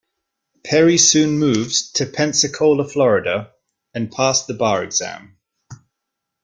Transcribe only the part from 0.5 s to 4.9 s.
Perry soon moved to Pensacola, Florida and passed the bar